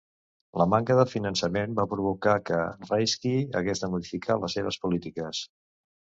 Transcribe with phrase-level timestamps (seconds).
[0.59, 5.45] La manca de finançament va provocar que Rayski hagués de modificar les seves polítiques.